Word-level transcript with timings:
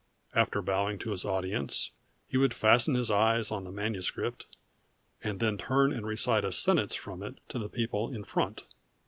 After 0.33 0.63
bowing 0.63 0.97
to 0.97 1.11
his 1.11 1.25
audience 1.25 1.91
he 2.27 2.35
would 2.35 2.55
fasten 2.55 2.95
his 2.95 3.11
eyes 3.11 3.51
on 3.51 3.65
the 3.65 3.71
manuscript 3.71 4.47
and 5.23 5.39
then 5.39 5.59
turn 5.59 5.93
and 5.93 6.07
recite 6.07 6.43
a 6.43 6.51
sentence 6.51 6.95
from 6.95 7.21
it 7.21 7.37
to 7.49 7.59
the 7.59 7.69
people 7.69 8.11
in 8.11 8.23
front. 8.23 8.63